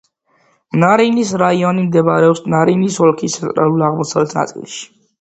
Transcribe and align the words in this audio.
ნარინის 0.83 1.33
რაიონი 1.43 1.85
მდებარეობს 1.89 2.43
ნარინის 2.57 3.01
ოლქის 3.09 3.39
ცენტრალურ-აღმოსავლეთ 3.39 4.39
ნაწილში. 4.43 4.87